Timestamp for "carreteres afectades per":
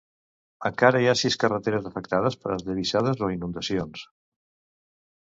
1.43-2.51